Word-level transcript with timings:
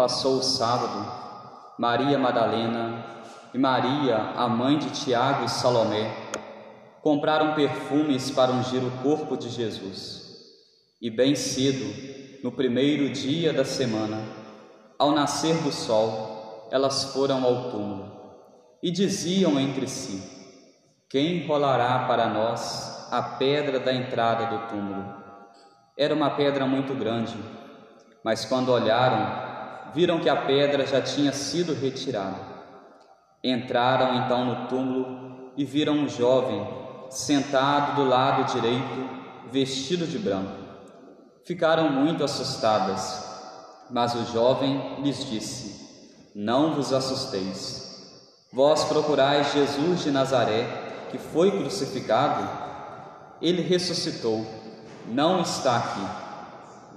passou 0.00 0.38
o 0.38 0.42
sábado, 0.42 1.12
Maria 1.78 2.18
Madalena 2.18 3.04
e 3.52 3.58
Maria, 3.58 4.16
a 4.34 4.48
mãe 4.48 4.78
de 4.78 4.88
Tiago 4.88 5.44
e 5.44 5.48
Salomé, 5.50 6.10
compraram 7.02 7.54
perfumes 7.54 8.30
para 8.30 8.50
ungir 8.50 8.82
o 8.82 8.90
corpo 9.02 9.36
de 9.36 9.50
Jesus. 9.50 10.22
E 11.02 11.10
bem 11.10 11.34
cedo, 11.34 11.84
no 12.42 12.50
primeiro 12.50 13.10
dia 13.10 13.52
da 13.52 13.62
semana, 13.62 14.22
ao 14.98 15.12
nascer 15.12 15.54
do 15.56 15.70
sol, 15.70 16.66
elas 16.70 17.12
foram 17.12 17.44
ao 17.44 17.70
túmulo 17.70 18.10
e 18.82 18.90
diziam 18.90 19.60
entre 19.60 19.86
si: 19.86 20.22
Quem 21.10 21.46
rolará 21.46 22.06
para 22.06 22.26
nós 22.26 23.06
a 23.12 23.20
pedra 23.20 23.78
da 23.78 23.92
entrada 23.92 24.46
do 24.46 24.66
túmulo? 24.68 25.14
Era 25.94 26.14
uma 26.14 26.30
pedra 26.30 26.64
muito 26.64 26.94
grande, 26.94 27.36
mas 28.24 28.46
quando 28.46 28.72
olharam, 28.72 29.49
viram 29.94 30.20
que 30.20 30.28
a 30.28 30.36
pedra 30.36 30.86
já 30.86 31.00
tinha 31.00 31.32
sido 31.32 31.74
retirada. 31.74 32.38
Entraram 33.42 34.24
então 34.24 34.44
no 34.44 34.68
túmulo 34.68 35.52
e 35.56 35.64
viram 35.64 35.94
um 35.94 36.08
jovem 36.08 36.66
sentado 37.10 37.96
do 37.96 38.08
lado 38.08 38.52
direito, 38.52 39.08
vestido 39.50 40.06
de 40.06 40.18
branco. 40.18 40.52
Ficaram 41.44 41.90
muito 41.90 42.22
assustadas, 42.22 43.26
mas 43.90 44.14
o 44.14 44.32
jovem 44.32 45.00
lhes 45.02 45.24
disse: 45.24 46.30
Não 46.34 46.74
vos 46.74 46.92
assusteis. 46.92 47.80
Vós 48.52 48.84
procurais 48.84 49.52
Jesus 49.52 50.02
de 50.02 50.10
Nazaré, 50.10 50.66
que 51.10 51.18
foi 51.18 51.50
crucificado. 51.50 52.48
Ele 53.40 53.62
ressuscitou, 53.62 54.44
não 55.06 55.40
está 55.40 55.76
aqui. 55.76 56.06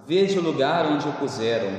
Veja 0.06 0.40
o 0.40 0.44
lugar 0.44 0.86
onde 0.86 1.08
o 1.08 1.14
puseram 1.14 1.72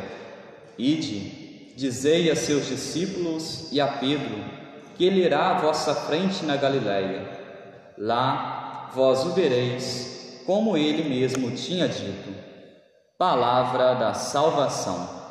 Ide, 0.79 1.75
dizei 1.76 2.31
a 2.31 2.37
seus 2.37 2.67
discípulos 2.67 3.69
e 3.73 3.81
a 3.81 3.87
Pedro 3.87 4.65
que 4.97 5.05
ele 5.05 5.25
irá 5.25 5.50
à 5.50 5.61
vossa 5.61 5.94
frente 5.94 6.44
na 6.44 6.56
Galiléia. 6.56 7.29
Lá 7.99 8.91
vós 8.94 9.25
o 9.25 9.31
vereis, 9.31 10.43
como 10.47 10.76
ele 10.76 11.09
mesmo 11.09 11.50
tinha 11.53 11.88
dito. 11.88 12.35
Palavra 13.19 13.94
da 13.94 14.15
salvação. 14.15 15.25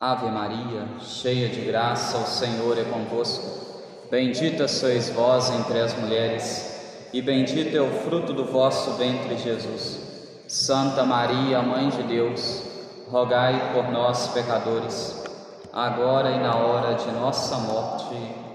Ave 0.00 0.30
Maria, 0.30 0.86
cheia 1.00 1.48
de 1.48 1.60
graça, 1.62 2.18
o 2.18 2.26
Senhor 2.26 2.78
é 2.78 2.84
convosco. 2.84 3.68
Bendita 4.10 4.68
sois 4.68 5.10
vós 5.10 5.50
entre 5.50 5.80
as 5.80 5.92
mulheres, 5.98 7.08
e 7.12 7.20
bendito 7.20 7.76
é 7.76 7.80
o 7.80 7.90
fruto 8.02 8.32
do 8.32 8.44
vosso 8.44 8.92
ventre, 8.92 9.36
Jesus. 9.36 10.07
Santa 10.48 11.04
Maria, 11.04 11.60
Mãe 11.60 11.90
de 11.90 12.02
Deus, 12.04 12.62
rogai 13.10 13.74
por 13.74 13.92
nós, 13.92 14.28
pecadores, 14.28 15.22
agora 15.70 16.30
e 16.30 16.40
na 16.40 16.56
hora 16.56 16.94
de 16.94 17.06
nossa 17.12 17.58
morte. 17.58 18.14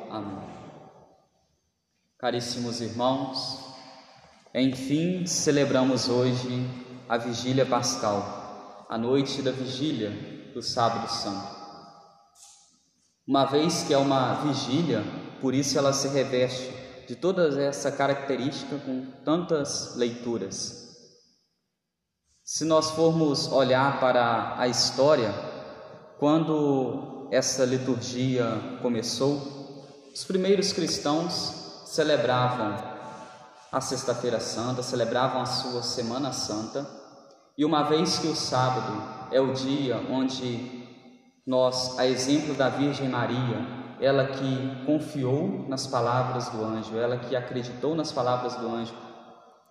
Amém. 0.10 0.42
Caríssimos 2.18 2.81
irmãos, 2.81 3.60
enfim 4.56 5.28
celebramos 5.28 6.10
hoje 6.10 6.68
a 7.07 7.16
Vigília 7.18 7.66
Pascal, 7.66 8.88
a 8.89 8.98
noite 8.98 9.44
da 9.44 9.51
vigília 9.51 10.10
do 10.51 10.63
Sábado 10.63 11.07
Santo. 11.07 11.56
Uma 13.28 13.46
vez 13.46 13.84
que 13.84 13.94
é 13.94 13.98
uma 14.00 14.34
vigília, 14.42 15.04
por 15.39 15.54
isso 15.54 15.78
ela 15.78 15.94
se 15.94 16.07
reveste 16.07 16.74
de 17.07 17.16
toda 17.16 17.62
essa 17.62 17.92
característica 17.92 18.78
com 18.80 19.06
tantas 19.24 19.96
leituras. 19.96 20.83
Se 22.54 22.64
nós 22.66 22.92
formos 22.92 23.52
olhar 23.52 24.00
para 24.00 24.54
a 24.60 24.68
história, 24.68 25.34
quando 26.20 27.28
essa 27.32 27.66
liturgia 27.66 28.46
começou, 28.80 29.42
os 30.14 30.24
primeiros 30.24 30.72
cristãos 30.72 31.84
celebravam 31.88 32.76
a 33.72 33.82
Sexta-feira 33.82 34.40
Santa, 34.40 34.84
celebravam 34.84 35.42
a 35.42 35.48
sua 35.48 35.82
Semana 35.82 36.32
Santa, 36.32 36.88
e 37.58 37.66
uma 37.66 37.82
vez 37.90 38.20
que 38.20 38.28
o 38.28 38.36
sábado 38.36 39.02
é 39.32 39.42
o 39.42 39.52
dia 39.52 40.00
onde 40.12 40.88
nós, 41.48 41.98
a 41.98 42.06
exemplo 42.06 42.54
da 42.54 42.70
Virgem 42.70 43.10
Maria, 43.10 43.66
ela 44.00 44.28
que 44.28 44.86
confiou 44.86 45.66
nas 45.68 45.88
palavras 45.88 46.50
do 46.50 46.64
anjo, 46.64 46.96
ela 46.96 47.18
que 47.18 47.36
acreditou 47.36 47.96
nas 47.96 48.12
palavras 48.12 48.54
do 48.58 48.68
anjo, 48.68 48.94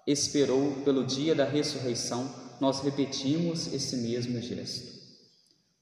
esperou 0.05 0.82
pelo 0.85 1.05
dia 1.05 1.32
da 1.32 1.44
ressurreição, 1.44 2.43
nós 2.62 2.79
repetimos 2.79 3.73
esse 3.73 3.97
mesmo 3.97 4.41
gesto. 4.41 4.93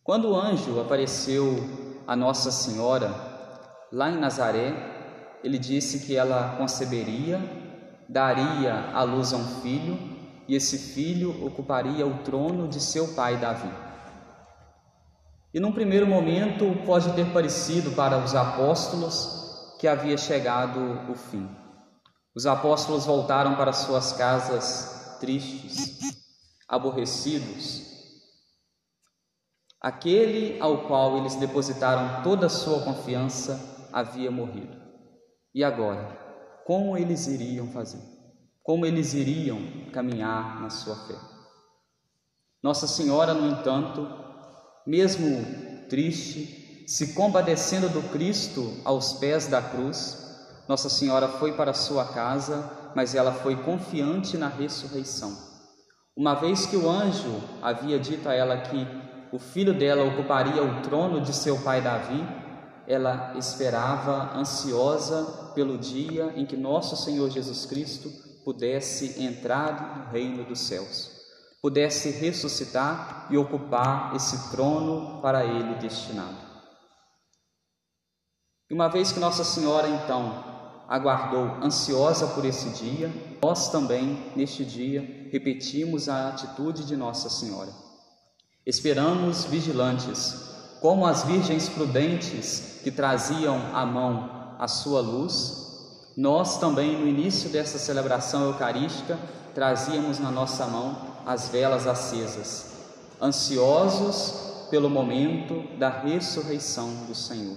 Quando 0.02 0.30
o 0.30 0.34
anjo 0.34 0.80
apareceu 0.80 1.62
a 2.06 2.16
Nossa 2.16 2.50
Senhora 2.50 3.14
lá 3.92 4.10
em 4.10 4.16
Nazaré, 4.16 4.72
ele 5.44 5.58
disse 5.58 6.06
que 6.06 6.16
ela 6.16 6.56
conceberia, 6.56 7.38
daria 8.08 8.92
à 8.94 9.02
luz 9.02 9.34
a 9.34 9.36
um 9.36 9.60
filho 9.60 9.98
e 10.48 10.54
esse 10.54 10.78
filho 10.78 11.44
ocuparia 11.44 12.06
o 12.06 12.16
trono 12.22 12.66
de 12.66 12.80
seu 12.80 13.08
pai 13.08 13.36
Davi. 13.36 13.70
E 15.52 15.60
num 15.60 15.72
primeiro 15.72 16.06
momento 16.06 16.64
pode 16.86 17.12
ter 17.12 17.26
parecido 17.30 17.90
para 17.90 18.16
os 18.16 18.34
apóstolos 18.34 19.76
que 19.78 19.86
havia 19.86 20.16
chegado 20.16 20.80
o 21.10 21.14
fim. 21.14 21.46
Os 22.34 22.46
apóstolos 22.46 23.04
voltaram 23.04 23.54
para 23.54 23.74
suas 23.74 24.14
casas 24.14 25.18
tristes, 25.20 26.00
aborrecidos. 26.70 27.90
Aquele 29.80 30.60
ao 30.60 30.86
qual 30.86 31.18
eles 31.18 31.34
depositaram 31.34 32.22
toda 32.22 32.46
a 32.46 32.50
sua 32.50 32.82
confiança 32.82 33.88
havia 33.92 34.30
morrido. 34.30 34.78
E 35.52 35.64
agora, 35.64 36.16
como 36.64 36.96
eles 36.96 37.26
iriam 37.26 37.72
fazer? 37.72 38.00
Como 38.62 38.86
eles 38.86 39.14
iriam 39.14 39.58
caminhar 39.92 40.60
na 40.60 40.70
sua 40.70 40.94
fé? 41.08 41.16
Nossa 42.62 42.86
Senhora, 42.86 43.34
no 43.34 43.48
entanto, 43.48 44.06
mesmo 44.86 45.88
triste, 45.88 46.84
se 46.86 47.14
compadecendo 47.14 47.88
do 47.88 48.02
Cristo 48.10 48.80
aos 48.84 49.14
pés 49.14 49.48
da 49.48 49.60
cruz, 49.60 50.38
Nossa 50.68 50.88
Senhora 50.88 51.26
foi 51.26 51.52
para 51.54 51.74
sua 51.74 52.04
casa, 52.12 52.92
mas 52.94 53.14
ela 53.14 53.32
foi 53.32 53.56
confiante 53.56 54.36
na 54.36 54.46
ressurreição 54.46 55.49
uma 56.16 56.34
vez 56.34 56.66
que 56.66 56.76
o 56.76 56.88
anjo 56.88 57.40
havia 57.62 57.98
dito 57.98 58.28
a 58.28 58.34
ela 58.34 58.56
que 58.58 58.86
o 59.32 59.38
filho 59.38 59.72
dela 59.72 60.04
ocuparia 60.04 60.62
o 60.62 60.82
trono 60.82 61.20
de 61.20 61.32
seu 61.32 61.60
pai 61.62 61.80
Davi, 61.80 62.26
ela 62.86 63.34
esperava 63.38 64.36
ansiosa 64.36 65.52
pelo 65.54 65.78
dia 65.78 66.32
em 66.36 66.44
que 66.44 66.56
nosso 66.56 66.96
Senhor 66.96 67.30
Jesus 67.30 67.64
Cristo 67.64 68.10
pudesse 68.44 69.22
entrar 69.22 69.98
no 69.98 70.10
reino 70.10 70.44
dos 70.44 70.58
céus, 70.60 71.10
pudesse 71.62 72.10
ressuscitar 72.10 73.28
e 73.30 73.36
ocupar 73.36 74.14
esse 74.16 74.50
trono 74.50 75.20
para 75.22 75.44
ele 75.44 75.76
destinado. 75.76 76.50
E 78.68 78.74
uma 78.74 78.88
vez 78.88 79.12
que 79.12 79.20
Nossa 79.20 79.44
Senhora 79.44 79.88
então 79.88 80.59
aguardou 80.90 81.58
ansiosa 81.62 82.26
por 82.26 82.44
esse 82.44 82.70
dia, 82.70 83.08
nós 83.40 83.70
também, 83.70 84.20
neste 84.34 84.64
dia, 84.64 85.28
repetimos 85.30 86.08
a 86.08 86.30
atitude 86.30 86.84
de 86.84 86.96
Nossa 86.96 87.30
Senhora. 87.30 87.70
Esperamos 88.66 89.44
vigilantes, 89.44 90.50
como 90.80 91.06
as 91.06 91.22
virgens 91.22 91.68
prudentes 91.68 92.80
que 92.82 92.90
traziam 92.90 93.56
à 93.72 93.86
mão 93.86 94.56
a 94.58 94.66
sua 94.66 95.00
luz, 95.00 95.60
nós 96.16 96.58
também, 96.58 96.98
no 96.98 97.06
início 97.06 97.48
dessa 97.50 97.78
celebração 97.78 98.46
eucarística, 98.46 99.16
trazíamos 99.54 100.18
na 100.18 100.30
nossa 100.30 100.66
mão 100.66 101.14
as 101.24 101.48
velas 101.48 101.86
acesas, 101.86 102.72
ansiosos 103.22 104.66
pelo 104.70 104.90
momento 104.90 105.62
da 105.78 105.88
ressurreição 105.88 107.06
do 107.06 107.14
Senhor, 107.14 107.56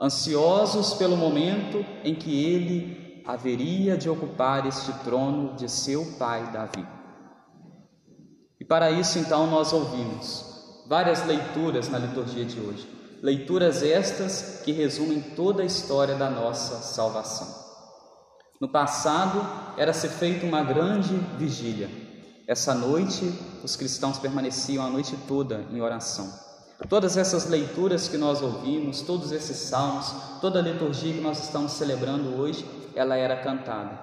ansiosos 0.00 0.94
pelo 0.94 1.16
momento 1.16 1.84
em 2.02 2.14
que 2.14 2.44
ele 2.44 3.22
haveria 3.26 3.96
de 3.96 4.08
ocupar 4.08 4.66
este 4.66 4.92
trono 5.04 5.54
de 5.54 5.68
seu 5.68 6.04
pai 6.18 6.50
Davi. 6.50 6.86
E 8.58 8.64
para 8.64 8.90
isso, 8.90 9.18
então, 9.18 9.46
nós 9.46 9.72
ouvimos 9.72 10.84
várias 10.86 11.24
leituras 11.26 11.88
na 11.88 11.98
liturgia 11.98 12.44
de 12.44 12.58
hoje. 12.58 12.88
Leituras 13.22 13.82
estas 13.82 14.62
que 14.64 14.72
resumem 14.72 15.20
toda 15.20 15.62
a 15.62 15.66
história 15.66 16.14
da 16.14 16.30
nossa 16.30 16.76
salvação. 16.76 17.60
No 18.60 18.68
passado, 18.68 19.40
era 19.76 19.92
se 19.92 20.08
feita 20.08 20.46
uma 20.46 20.62
grande 20.62 21.14
vigília. 21.38 21.88
Essa 22.46 22.74
noite, 22.74 23.32
os 23.62 23.76
cristãos 23.76 24.18
permaneciam 24.18 24.84
a 24.84 24.90
noite 24.90 25.16
toda 25.28 25.66
em 25.70 25.80
oração. 25.80 26.49
Todas 26.88 27.16
essas 27.16 27.46
leituras 27.46 28.08
que 28.08 28.16
nós 28.16 28.40
ouvimos, 28.42 29.02
todos 29.02 29.32
esses 29.32 29.56
salmos, 29.56 30.12
toda 30.40 30.58
a 30.58 30.62
liturgia 30.62 31.14
que 31.14 31.20
nós 31.20 31.44
estamos 31.44 31.72
celebrando 31.72 32.40
hoje, 32.40 32.64
ela 32.94 33.16
era 33.16 33.36
cantada. 33.36 33.98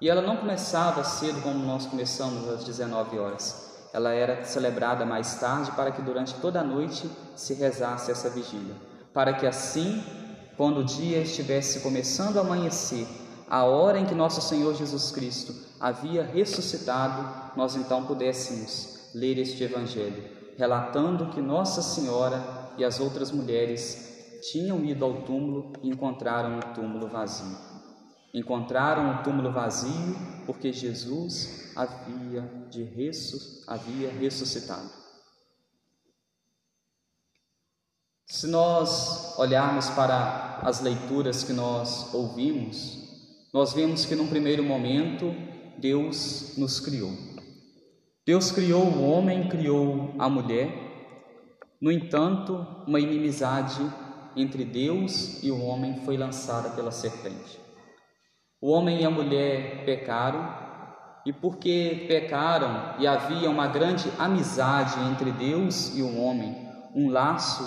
E 0.00 0.08
ela 0.08 0.22
não 0.22 0.36
começava 0.36 1.02
cedo 1.02 1.42
como 1.42 1.58
nós 1.58 1.86
começamos 1.86 2.48
às 2.48 2.64
19 2.64 3.18
horas. 3.18 3.88
Ela 3.92 4.12
era 4.12 4.44
celebrada 4.44 5.04
mais 5.04 5.40
tarde 5.40 5.72
para 5.72 5.90
que 5.90 6.02
durante 6.02 6.34
toda 6.34 6.60
a 6.60 6.64
noite 6.64 7.10
se 7.34 7.54
rezasse 7.54 8.10
essa 8.10 8.30
vigília, 8.30 8.76
para 9.12 9.32
que 9.32 9.46
assim, 9.46 10.04
quando 10.56 10.80
o 10.80 10.84
dia 10.84 11.18
estivesse 11.22 11.80
começando 11.80 12.36
a 12.36 12.42
amanhecer, 12.42 13.08
a 13.50 13.64
hora 13.64 13.98
em 13.98 14.04
que 14.04 14.14
nosso 14.14 14.42
Senhor 14.42 14.74
Jesus 14.74 15.10
Cristo 15.10 15.54
havia 15.80 16.22
ressuscitado, 16.22 17.56
nós 17.56 17.74
então 17.74 18.04
pudéssemos 18.04 19.10
ler 19.14 19.38
este 19.38 19.64
evangelho, 19.64 20.37
relatando 20.58 21.30
que 21.30 21.40
Nossa 21.40 21.80
Senhora 21.80 22.74
e 22.76 22.84
as 22.84 22.98
outras 22.98 23.30
mulheres 23.30 24.40
tinham 24.50 24.84
ido 24.84 25.04
ao 25.04 25.22
túmulo 25.22 25.72
e 25.82 25.88
encontraram 25.88 26.58
o 26.58 26.74
túmulo 26.74 27.06
vazio. 27.06 27.56
Encontraram 28.34 29.14
o 29.14 29.22
túmulo 29.22 29.52
vazio 29.52 30.16
porque 30.44 30.72
Jesus 30.72 31.72
havia, 31.76 32.42
de 32.70 32.82
havia 33.68 34.10
ressuscitado. 34.10 34.90
Se 38.26 38.48
nós 38.48 39.38
olharmos 39.38 39.88
para 39.90 40.58
as 40.62 40.80
leituras 40.80 41.44
que 41.44 41.52
nós 41.52 42.12
ouvimos, 42.12 42.98
nós 43.54 43.72
vemos 43.72 44.04
que 44.04 44.16
num 44.16 44.26
primeiro 44.26 44.62
momento 44.64 45.32
Deus 45.78 46.56
nos 46.58 46.80
criou. 46.80 47.27
Deus 48.28 48.52
criou 48.52 48.84
o 48.84 49.10
homem, 49.10 49.48
criou 49.48 50.14
a 50.18 50.28
mulher. 50.28 50.68
No 51.80 51.90
entanto, 51.90 52.62
uma 52.86 53.00
inimizade 53.00 53.80
entre 54.36 54.66
Deus 54.66 55.42
e 55.42 55.50
o 55.50 55.58
homem 55.58 56.02
foi 56.04 56.18
lançada 56.18 56.68
pela 56.68 56.90
serpente. 56.90 57.58
O 58.60 58.70
homem 58.70 59.00
e 59.00 59.06
a 59.06 59.10
mulher 59.10 59.82
pecaram, 59.86 60.46
e 61.24 61.32
porque 61.32 62.04
pecaram 62.06 62.96
e 62.98 63.06
havia 63.06 63.48
uma 63.48 63.66
grande 63.66 64.12
amizade 64.18 65.00
entre 65.10 65.32
Deus 65.32 65.96
e 65.96 66.02
o 66.02 66.20
homem, 66.20 66.54
um 66.94 67.08
laço 67.08 67.64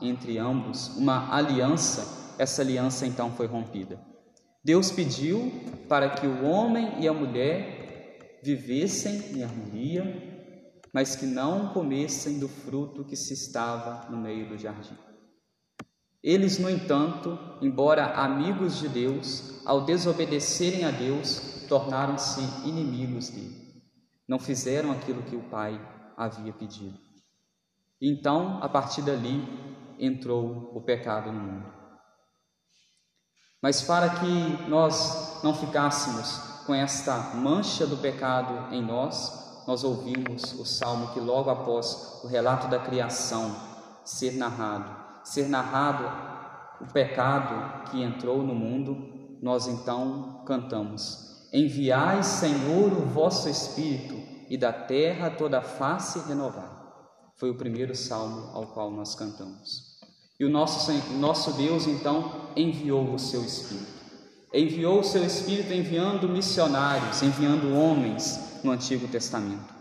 entre 0.00 0.38
ambos, 0.38 0.96
uma 0.96 1.34
aliança, 1.34 2.36
essa 2.38 2.62
aliança 2.62 3.08
então 3.08 3.32
foi 3.32 3.48
rompida. 3.48 3.98
Deus 4.64 4.88
pediu 4.88 5.50
para 5.88 6.10
que 6.10 6.28
o 6.28 6.44
homem 6.44 6.92
e 7.00 7.08
a 7.08 7.12
mulher 7.12 7.75
vivessem 8.46 9.36
em 9.36 9.42
harmonia, 9.42 10.04
mas 10.92 11.16
que 11.16 11.26
não 11.26 11.72
comessem 11.72 12.38
do 12.38 12.48
fruto 12.48 13.04
que 13.04 13.16
se 13.16 13.34
estava 13.34 14.08
no 14.08 14.16
meio 14.16 14.48
do 14.48 14.56
jardim. 14.56 14.96
Eles, 16.22 16.58
no 16.58 16.70
entanto, 16.70 17.36
embora 17.60 18.14
amigos 18.14 18.78
de 18.78 18.88
Deus, 18.88 19.60
ao 19.66 19.84
desobedecerem 19.84 20.84
a 20.84 20.92
Deus, 20.92 21.64
tornaram-se 21.68 22.40
inimigos 22.68 23.30
dele. 23.30 23.82
Não 24.28 24.38
fizeram 24.38 24.92
aquilo 24.92 25.24
que 25.24 25.36
o 25.36 25.48
Pai 25.50 25.80
havia 26.16 26.52
pedido. 26.52 26.98
Então, 28.00 28.62
a 28.62 28.68
partir 28.68 29.02
dali, 29.02 29.42
entrou 29.98 30.70
o 30.72 30.80
pecado 30.80 31.32
no 31.32 31.40
mundo. 31.40 31.72
Mas 33.60 33.82
para 33.82 34.08
que 34.08 34.68
nós 34.68 35.42
não 35.42 35.54
ficássemos 35.54 36.55
com 36.66 36.74
esta 36.74 37.16
mancha 37.34 37.86
do 37.86 37.96
pecado 37.96 38.74
em 38.74 38.84
nós, 38.84 39.64
nós 39.66 39.84
ouvimos 39.84 40.52
o 40.58 40.64
salmo 40.64 41.12
que 41.12 41.20
logo 41.20 41.48
após 41.48 42.20
o 42.24 42.26
relato 42.26 42.68
da 42.68 42.78
criação 42.78 43.54
ser 44.04 44.32
narrado, 44.32 44.94
ser 45.24 45.48
narrado 45.48 46.04
o 46.80 46.92
pecado 46.92 47.90
que 47.90 48.02
entrou 48.02 48.42
no 48.42 48.54
mundo, 48.54 49.38
nós 49.40 49.66
então 49.66 50.42
cantamos: 50.44 51.48
Enviai, 51.52 52.22
Senhor, 52.22 52.92
o 52.92 53.06
vosso 53.06 53.48
Espírito, 53.48 54.14
e 54.48 54.56
da 54.56 54.72
terra 54.72 55.30
toda 55.30 55.58
a 55.58 55.62
face 55.62 56.18
renovar. 56.28 56.84
Foi 57.36 57.50
o 57.50 57.56
primeiro 57.56 57.94
salmo 57.94 58.50
ao 58.54 58.66
qual 58.68 58.90
nós 58.90 59.14
cantamos. 59.14 59.96
E 60.38 60.44
o 60.44 60.50
nosso, 60.50 60.92
nosso 61.14 61.52
Deus 61.52 61.86
então 61.86 62.50
enviou 62.54 63.12
o 63.12 63.18
seu 63.18 63.42
Espírito. 63.42 63.95
Enviou 64.56 65.00
o 65.00 65.04
seu 65.04 65.22
Espírito 65.22 65.70
enviando 65.70 66.26
missionários, 66.26 67.22
enviando 67.22 67.76
homens 67.76 68.58
no 68.64 68.70
Antigo 68.70 69.06
Testamento. 69.06 69.74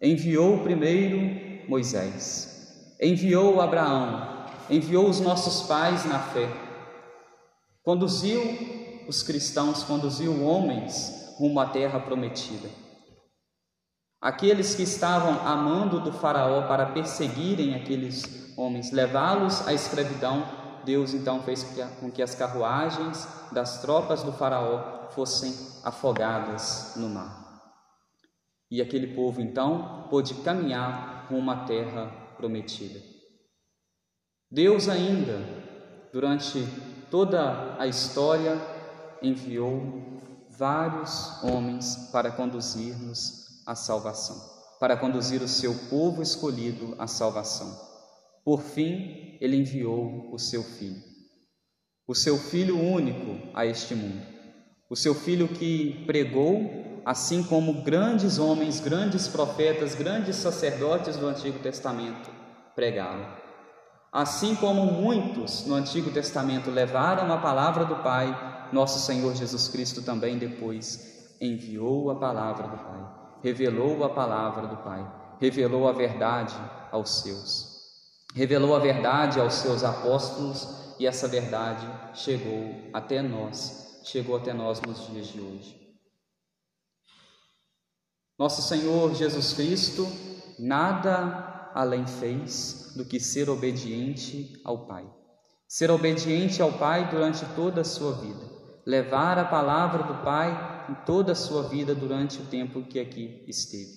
Enviou 0.00 0.60
primeiro 0.60 1.68
Moisés, 1.68 2.96
enviou 2.98 3.60
Abraão, 3.60 4.46
enviou 4.70 5.10
os 5.10 5.20
nossos 5.20 5.66
pais 5.66 6.06
na 6.06 6.18
fé, 6.18 6.48
conduziu 7.82 8.40
os 9.06 9.22
cristãos, 9.22 9.82
conduziu 9.82 10.42
homens 10.42 11.34
rumo 11.36 11.60
à 11.60 11.66
terra 11.66 12.00
prometida. 12.00 12.70
Aqueles 14.22 14.74
que 14.74 14.84
estavam 14.84 15.46
amando 15.46 16.00
do 16.00 16.12
Faraó 16.12 16.62
para 16.66 16.86
perseguirem 16.86 17.74
aqueles 17.74 18.56
homens, 18.56 18.90
levá-los 18.90 19.68
à 19.68 19.74
escravidão, 19.74 20.63
Deus 20.84 21.14
então 21.14 21.42
fez 21.42 21.64
com 22.00 22.10
que 22.10 22.22
as 22.22 22.34
carruagens 22.34 23.26
das 23.52 23.80
tropas 23.80 24.22
do 24.22 24.32
Faraó 24.32 25.08
fossem 25.10 25.54
afogadas 25.82 26.92
no 26.96 27.08
mar. 27.08 27.44
E 28.70 28.82
aquele 28.82 29.14
povo 29.14 29.40
então 29.40 30.06
pôde 30.10 30.34
caminhar 30.34 31.26
rumo 31.30 31.50
à 31.50 31.64
terra 31.64 32.06
prometida. 32.36 33.00
Deus 34.50 34.88
ainda, 34.88 35.40
durante 36.12 36.66
toda 37.10 37.76
a 37.78 37.86
história, 37.86 38.60
enviou 39.22 40.20
vários 40.50 41.42
homens 41.42 42.08
para 42.12 42.30
conduzir-nos 42.30 43.62
à 43.66 43.74
salvação, 43.74 44.36
para 44.78 44.96
conduzir 44.96 45.42
o 45.42 45.48
seu 45.48 45.74
povo 45.88 46.22
escolhido 46.22 46.94
à 46.98 47.06
salvação. 47.06 47.93
Por 48.44 48.60
fim, 48.60 49.38
ele 49.40 49.56
enviou 49.56 50.28
o 50.30 50.38
seu 50.38 50.62
filho, 50.62 51.02
o 52.06 52.14
seu 52.14 52.36
filho 52.36 52.78
único 52.78 53.48
a 53.54 53.64
este 53.64 53.94
mundo, 53.94 54.22
o 54.90 54.94
seu 54.94 55.14
filho 55.14 55.48
que 55.48 56.04
pregou, 56.06 57.00
assim 57.06 57.42
como 57.42 57.82
grandes 57.82 58.38
homens, 58.38 58.80
grandes 58.80 59.26
profetas, 59.28 59.94
grandes 59.94 60.36
sacerdotes 60.36 61.16
do 61.16 61.26
Antigo 61.26 61.58
Testamento 61.60 62.30
pregaram. 62.74 63.26
Assim 64.12 64.54
como 64.54 64.84
muitos 64.84 65.66
no 65.66 65.74
Antigo 65.74 66.10
Testamento 66.10 66.70
levaram 66.70 67.32
a 67.32 67.38
palavra 67.38 67.84
do 67.86 67.96
Pai, 67.96 68.68
nosso 68.72 69.00
Senhor 69.00 69.34
Jesus 69.34 69.68
Cristo 69.68 70.02
também 70.02 70.36
depois 70.36 71.34
enviou 71.40 72.10
a 72.10 72.16
palavra 72.16 72.68
do 72.68 72.76
Pai, 72.76 73.40
revelou 73.42 74.04
a 74.04 74.10
palavra 74.10 74.66
do 74.66 74.76
Pai, 74.76 75.04
revelou 75.40 75.88
a 75.88 75.92
verdade 75.92 76.54
aos 76.92 77.22
seus. 77.22 77.73
Revelou 78.34 78.74
a 78.74 78.80
verdade 78.80 79.38
aos 79.38 79.54
seus 79.54 79.84
apóstolos 79.84 80.96
e 80.98 81.06
essa 81.06 81.28
verdade 81.28 81.86
chegou 82.14 82.90
até 82.92 83.22
nós, 83.22 84.02
chegou 84.04 84.36
até 84.36 84.52
nós 84.52 84.80
nos 84.80 85.06
dias 85.06 85.28
de 85.28 85.40
hoje. 85.40 85.84
Nosso 88.36 88.60
Senhor 88.60 89.14
Jesus 89.14 89.52
Cristo 89.52 90.04
nada 90.58 91.70
além 91.74 92.04
fez 92.06 92.92
do 92.96 93.04
que 93.04 93.20
ser 93.20 93.48
obediente 93.48 94.60
ao 94.64 94.86
Pai. 94.86 95.08
Ser 95.68 95.90
obediente 95.92 96.60
ao 96.60 96.72
Pai 96.72 97.08
durante 97.10 97.44
toda 97.54 97.82
a 97.82 97.84
sua 97.84 98.14
vida, 98.14 98.50
levar 98.84 99.38
a 99.38 99.44
palavra 99.44 100.02
do 100.02 100.24
Pai 100.24 100.86
em 100.88 100.94
toda 101.06 101.32
a 101.32 101.36
sua 101.36 101.68
vida 101.68 101.94
durante 101.94 102.40
o 102.40 102.46
tempo 102.46 102.82
que 102.82 102.98
aqui 102.98 103.44
esteve. 103.46 103.92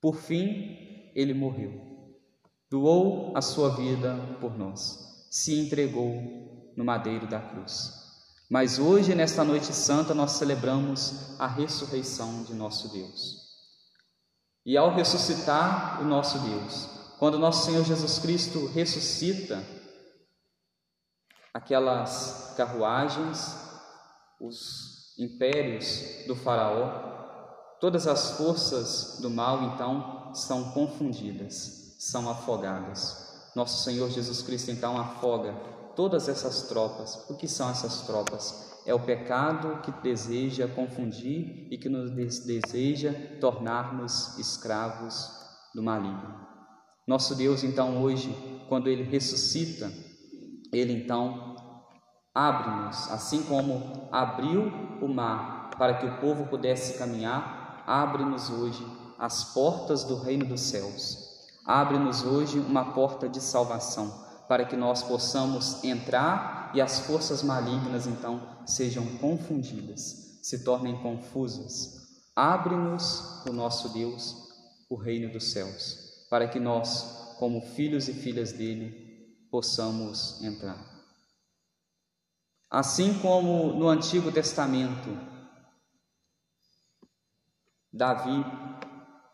Por 0.00 0.16
fim, 0.16 1.10
ele 1.14 1.34
morreu, 1.34 1.97
doou 2.70 3.36
a 3.36 3.42
sua 3.42 3.70
vida 3.76 4.16
por 4.40 4.56
nós, 4.56 5.26
se 5.30 5.58
entregou 5.58 6.72
no 6.76 6.84
madeiro 6.84 7.26
da 7.26 7.40
cruz. 7.40 7.92
Mas 8.50 8.78
hoje, 8.78 9.14
nesta 9.14 9.44
noite 9.44 9.74
santa, 9.74 10.14
nós 10.14 10.32
celebramos 10.32 11.38
a 11.38 11.46
ressurreição 11.46 12.44
de 12.44 12.54
nosso 12.54 12.88
Deus. 12.92 13.48
E 14.64 14.76
ao 14.76 14.94
ressuscitar 14.94 16.00
o 16.00 16.04
nosso 16.04 16.38
Deus, 16.40 16.98
Quando 17.18 17.36
nosso 17.36 17.66
Senhor 17.66 17.84
Jesus 17.84 18.20
Cristo 18.20 18.66
ressuscita, 18.68 19.60
aquelas 21.52 22.54
carruagens, 22.56 23.56
os 24.40 25.16
impérios 25.18 26.24
do 26.28 26.36
Faraó, 26.36 27.76
todas 27.80 28.06
as 28.06 28.36
forças 28.36 29.18
do 29.20 29.28
mal 29.28 29.64
então 29.64 30.32
são 30.32 30.70
confundidas, 30.70 31.87
são 31.98 32.30
afogadas. 32.30 33.50
Nosso 33.56 33.82
Senhor 33.82 34.08
Jesus 34.08 34.40
Cristo 34.40 34.70
então 34.70 34.96
afoga 34.96 35.52
todas 35.96 36.28
essas 36.28 36.68
tropas. 36.68 37.28
O 37.28 37.36
que 37.36 37.48
são 37.48 37.68
essas 37.68 38.02
tropas? 38.02 38.68
É 38.86 38.94
o 38.94 39.00
pecado 39.00 39.82
que 39.82 39.90
deseja 40.00 40.68
confundir 40.68 41.66
e 41.70 41.76
que 41.76 41.88
nos 41.88 42.12
deseja 42.46 43.12
tornar-nos 43.40 44.38
escravos 44.38 45.28
do 45.74 45.82
maligno. 45.82 46.46
Nosso 47.06 47.34
Deus, 47.34 47.64
então, 47.64 48.00
hoje, 48.02 48.34
quando 48.68 48.88
Ele 48.88 49.02
ressuscita, 49.02 49.92
Ele 50.72 50.92
então 50.92 51.56
abre-nos, 52.34 53.10
assim 53.10 53.42
como 53.42 54.08
abriu 54.12 54.70
o 55.02 55.08
mar 55.08 55.70
para 55.76 55.94
que 55.94 56.06
o 56.06 56.20
povo 56.20 56.46
pudesse 56.46 56.96
caminhar, 56.96 57.82
abre-nos 57.86 58.50
hoje 58.50 58.86
as 59.18 59.52
portas 59.52 60.04
do 60.04 60.16
reino 60.20 60.44
dos 60.44 60.60
céus. 60.60 61.27
Abre-nos 61.68 62.22
hoje 62.24 62.58
uma 62.58 62.94
porta 62.94 63.28
de 63.28 63.42
salvação 63.42 64.26
para 64.48 64.64
que 64.64 64.74
nós 64.74 65.02
possamos 65.02 65.84
entrar 65.84 66.72
e 66.74 66.80
as 66.80 67.00
forças 67.00 67.42
malignas 67.42 68.06
então 68.06 68.40
sejam 68.64 69.04
confundidas, 69.18 70.38
se 70.42 70.64
tornem 70.64 70.96
confusas. 71.02 72.24
Abre-nos, 72.34 73.44
o 73.46 73.52
nosso 73.52 73.90
Deus, 73.90 74.48
o 74.88 74.96
reino 74.96 75.30
dos 75.30 75.52
céus, 75.52 76.26
para 76.30 76.48
que 76.48 76.58
nós, 76.58 77.34
como 77.38 77.60
filhos 77.60 78.08
e 78.08 78.14
filhas 78.14 78.50
dele, 78.50 79.36
possamos 79.50 80.42
entrar. 80.42 80.82
Assim 82.70 83.18
como 83.18 83.74
no 83.74 83.88
Antigo 83.88 84.32
Testamento, 84.32 85.10
Davi 87.92 88.42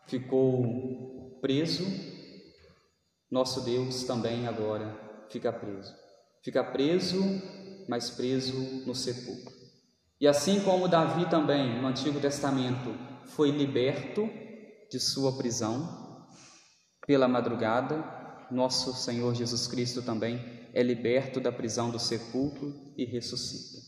ficou 0.05 1.39
preso, 1.39 1.85
nosso 3.35 3.59
Deus 3.65 4.03
também 4.03 4.47
agora 4.47 4.97
fica 5.29 5.51
preso. 5.51 5.93
Fica 6.41 6.63
preso, 6.63 7.21
mas 7.85 8.09
preso 8.09 8.57
no 8.87 8.95
sepulcro. 8.95 9.53
E 10.21 10.25
assim 10.25 10.61
como 10.61 10.87
Davi 10.87 11.29
também, 11.29 11.81
no 11.81 11.87
Antigo 11.89 12.17
Testamento, 12.21 12.95
foi 13.25 13.51
liberto 13.51 14.29
de 14.89 15.01
sua 15.01 15.35
prisão 15.35 16.25
pela 17.05 17.27
madrugada, 17.27 18.05
nosso 18.49 18.93
Senhor 18.93 19.35
Jesus 19.35 19.67
Cristo 19.67 20.01
também 20.01 20.39
é 20.73 20.81
liberto 20.81 21.41
da 21.41 21.51
prisão 21.51 21.89
do 21.89 21.99
sepulcro 21.99 22.73
e 22.95 23.03
ressuscita. 23.03 23.81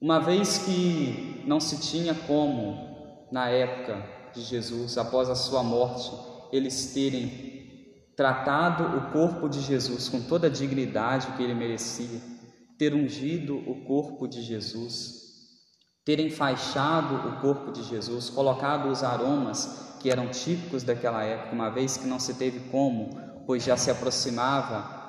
Uma 0.00 0.20
vez 0.20 0.58
que 0.58 1.42
não 1.44 1.58
se 1.58 1.80
tinha 1.80 2.14
como, 2.14 3.26
na 3.32 3.48
época 3.48 4.30
de 4.32 4.42
Jesus, 4.42 4.96
após 4.96 5.28
a 5.28 5.34
sua 5.34 5.64
morte, 5.64 6.12
eles 6.52 6.94
terem 6.94 7.51
tratado 8.16 8.96
o 8.96 9.10
corpo 9.12 9.48
de 9.48 9.60
Jesus 9.60 10.08
com 10.08 10.20
toda 10.20 10.46
a 10.46 10.50
dignidade 10.50 11.28
que 11.36 11.42
ele 11.42 11.54
merecia, 11.54 12.20
ter 12.78 12.94
ungido 12.94 13.56
o 13.56 13.84
corpo 13.84 14.26
de 14.26 14.42
Jesus, 14.42 15.22
ter 16.04 16.20
enfaixado 16.20 17.28
o 17.28 17.40
corpo 17.40 17.70
de 17.72 17.82
Jesus, 17.84 18.28
colocado 18.28 18.88
os 18.88 19.02
aromas 19.02 19.96
que 20.00 20.10
eram 20.10 20.28
típicos 20.28 20.82
daquela 20.82 21.22
época, 21.22 21.54
uma 21.54 21.70
vez 21.70 21.96
que 21.96 22.06
não 22.06 22.18
se 22.18 22.34
teve 22.34 22.68
como, 22.70 23.10
pois 23.46 23.62
já 23.62 23.76
se 23.76 23.90
aproximava 23.90 25.00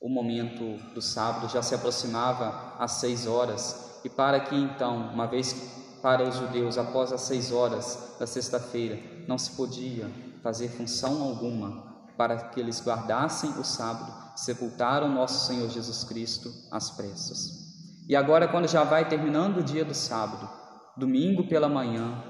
o 0.00 0.08
momento 0.08 0.78
do 0.94 1.02
sábado, 1.02 1.52
já 1.52 1.60
se 1.60 1.74
aproximava 1.74 2.74
às 2.78 2.92
seis 2.92 3.26
horas, 3.26 4.00
e 4.04 4.08
para 4.08 4.40
que 4.40 4.56
então, 4.56 5.10
uma 5.12 5.26
vez 5.26 5.52
para 6.00 6.22
os 6.22 6.36
judeus, 6.36 6.78
após 6.78 7.12
as 7.12 7.22
seis 7.22 7.52
horas 7.52 8.16
da 8.18 8.26
sexta-feira, 8.26 8.98
não 9.26 9.36
se 9.36 9.50
podia 9.50 10.08
fazer 10.38 10.68
função 10.68 11.22
alguma 11.22 11.88
para 12.16 12.48
que 12.48 12.58
eles 12.58 12.80
guardassem 12.84 13.50
o 13.50 13.64
sábado, 13.64 14.12
sepultaram 14.36 15.08
nosso 15.08 15.46
Senhor 15.46 15.70
Jesus 15.70 16.02
Cristo 16.04 16.52
às 16.70 16.90
pressas. 16.90 17.68
E 18.08 18.16
agora, 18.16 18.48
quando 18.48 18.66
já 18.66 18.82
vai 18.82 19.08
terminando 19.08 19.58
o 19.58 19.62
dia 19.62 19.84
do 19.84 19.94
sábado, 19.94 20.48
domingo 20.96 21.46
pela 21.46 21.68
manhã, 21.68 22.24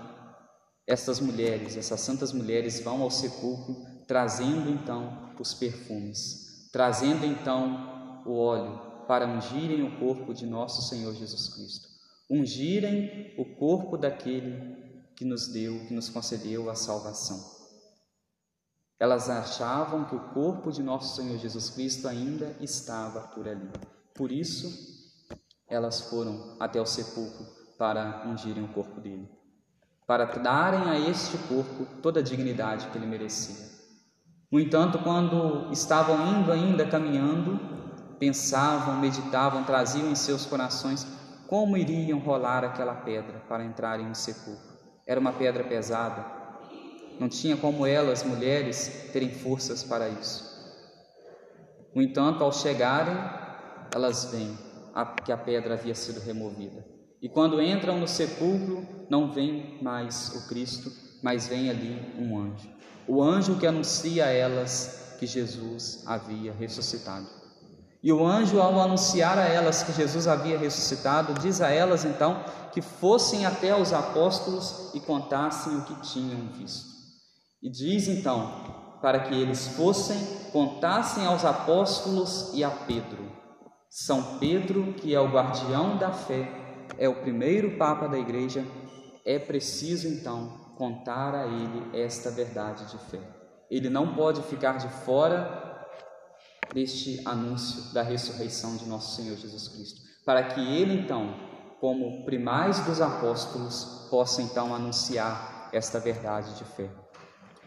essas 0.86 1.20
mulheres, 1.20 1.76
essas 1.76 2.00
santas 2.00 2.32
mulheres 2.32 2.80
vão 2.80 3.02
ao 3.02 3.10
sepulcro 3.10 3.76
trazendo 4.06 4.70
então 4.70 5.32
os 5.38 5.54
perfumes, 5.54 6.68
trazendo 6.72 7.24
então 7.24 8.22
o 8.26 8.36
óleo 8.38 9.04
para 9.06 9.26
ungirem 9.26 9.82
o 9.82 9.98
corpo 9.98 10.34
de 10.34 10.46
nosso 10.46 10.82
Senhor 10.82 11.14
Jesus 11.14 11.48
Cristo, 11.54 11.88
ungirem 12.28 13.34
o 13.38 13.56
corpo 13.56 13.96
daquele 13.96 14.76
que 15.14 15.24
nos 15.24 15.48
deu, 15.48 15.78
que 15.86 15.94
nos 15.94 16.08
concedeu 16.08 16.68
a 16.70 16.74
salvação. 16.74 17.57
Elas 18.98 19.30
achavam 19.30 20.04
que 20.04 20.16
o 20.16 20.28
corpo 20.30 20.72
de 20.72 20.82
nosso 20.82 21.14
Senhor 21.16 21.38
Jesus 21.38 21.70
Cristo 21.70 22.08
ainda 22.08 22.56
estava 22.60 23.20
por 23.28 23.46
ali. 23.46 23.70
Por 24.14 24.32
isso, 24.32 24.66
elas 25.68 26.00
foram 26.00 26.56
até 26.58 26.80
o 26.80 26.86
sepulcro 26.86 27.46
para 27.78 28.24
ungirem 28.26 28.64
o 28.64 28.72
corpo 28.72 29.00
dele, 29.00 29.30
para 30.06 30.24
darem 30.24 30.90
a 30.90 30.98
este 30.98 31.38
corpo 31.46 31.86
toda 32.02 32.18
a 32.18 32.22
dignidade 32.22 32.88
que 32.88 32.98
ele 32.98 33.06
merecia. 33.06 33.68
No 34.50 34.58
entanto, 34.58 34.98
quando 34.98 35.70
estavam 35.70 36.40
indo 36.40 36.50
ainda 36.50 36.86
caminhando, 36.86 37.60
pensavam, 38.18 38.98
meditavam, 38.98 39.62
traziam 39.62 40.10
em 40.10 40.14
seus 40.14 40.44
corações 40.44 41.06
como 41.46 41.76
iriam 41.76 42.18
rolar 42.18 42.64
aquela 42.64 42.94
pedra 42.94 43.40
para 43.48 43.64
entrarem 43.64 44.06
no 44.06 44.14
sepulcro. 44.14 44.76
Era 45.06 45.20
uma 45.20 45.32
pedra 45.32 45.64
pesada, 45.64 46.38
não 47.18 47.28
tinha 47.28 47.56
como 47.56 47.87
elas, 47.87 48.22
mulheres, 48.22 49.08
terem 49.12 49.30
forças 49.30 49.82
para 49.82 50.08
isso. 50.08 50.48
No 51.94 52.02
entanto, 52.02 52.44
ao 52.44 52.52
chegarem, 52.52 53.16
elas 53.94 54.26
veem 54.26 54.56
que 55.25 55.32
a 55.32 55.37
pedra 55.37 55.75
havia 55.75 55.94
sido 55.94 56.20
removida. 56.20 56.84
E 57.20 57.28
quando 57.28 57.60
entram 57.60 57.98
no 57.98 58.06
sepulcro, 58.06 58.87
não 59.10 59.32
vem 59.32 59.78
mais 59.82 60.34
o 60.37 60.48
Cristo, 60.48 60.92
mas 61.22 61.48
vem 61.48 61.68
ali 61.68 62.00
um 62.18 62.38
anjo. 62.38 62.68
O 63.06 63.22
anjo 63.22 63.58
que 63.58 63.66
anuncia 63.66 64.26
a 64.26 64.30
elas 64.30 65.16
que 65.18 65.26
Jesus 65.26 66.04
havia 66.06 66.52
ressuscitado. 66.52 67.26
E 68.00 68.12
o 68.12 68.25
anjo, 68.25 68.60
ao 68.60 68.80
anunciar 68.80 69.37
a 69.38 69.48
elas 69.48 69.83
que 69.83 69.92
Jesus 69.92 70.28
havia 70.28 70.57
ressuscitado, 70.57 71.35
diz 71.40 71.61
a 71.61 71.70
elas 71.70 72.04
então 72.04 72.44
que 72.72 72.81
fossem 72.81 73.44
até 73.44 73.74
os 73.74 73.92
apóstolos 73.92 74.92
e 74.94 75.00
contassem 75.00 75.76
o 75.76 75.83
que 75.83 76.00
tinham 76.02 76.46
visto. 76.52 76.97
E 77.62 77.71
diz 77.71 78.07
então 78.09 78.79
para 79.01 79.21
que 79.21 79.35
eles 79.35 79.68
fossem, 79.68 80.18
contassem 80.53 81.25
aos 81.27 81.44
apóstolos 81.44 82.53
e 82.55 82.64
a 82.64 82.71
Pedro. 82.71 83.31
São 83.88 84.38
Pedro, 84.38 84.94
que 84.94 85.14
é 85.14 85.21
o 85.21 85.31
guardião 85.31 85.97
da 85.97 86.12
fé, 86.12 86.49
é 86.99 87.09
o 87.09 87.21
primeiro 87.21 87.77
Papa 87.79 88.09
da 88.09 88.18
Igreja, 88.18 88.64
é 89.25 89.38
preciso 89.38 90.09
então 90.09 90.75
contar 90.77 91.35
a 91.35 91.47
ele 91.47 91.97
esta 91.97 92.31
verdade 92.31 92.87
de 92.87 92.99
fé. 92.99 93.21
Ele 93.71 93.88
não 93.88 94.14
pode 94.14 94.42
ficar 94.42 94.79
de 94.79 94.88
fora 94.88 95.87
deste 96.73 97.23
anúncio 97.27 97.92
da 97.94 98.03
ressurreição 98.03 98.77
de 98.77 98.87
nosso 98.87 99.16
Senhor 99.16 99.37
Jesus 99.37 99.68
Cristo, 99.68 100.01
para 100.25 100.42
que 100.44 100.61
ele 100.61 101.01
então, 101.01 101.35
como 101.81 102.25
primais 102.25 102.81
dos 102.81 103.01
apóstolos, 103.01 104.07
possa 104.11 104.42
então 104.42 104.75
anunciar 104.75 105.71
esta 105.73 105.99
verdade 105.99 106.55
de 106.57 106.64
fé 106.64 106.90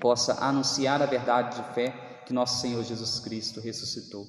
possa 0.02 0.44
anunciar 0.44 1.02
a 1.02 1.06
verdade 1.06 1.56
de 1.56 1.74
fé 1.74 2.24
que 2.26 2.34
nosso 2.34 2.60
Senhor 2.60 2.84
Jesus 2.84 3.20
Cristo 3.20 3.62
ressuscitou. 3.62 4.26